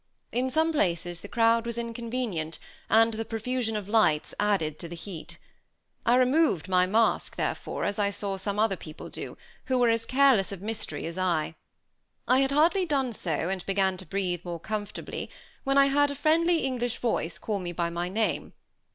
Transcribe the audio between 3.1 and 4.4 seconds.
the profusion of lights